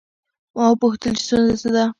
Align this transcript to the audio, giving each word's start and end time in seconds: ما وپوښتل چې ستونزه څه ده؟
ما 0.55 0.63
وپوښتل 0.69 1.11
چې 1.17 1.21
ستونزه 1.27 1.55
څه 1.61 1.69
ده؟ 1.75 1.85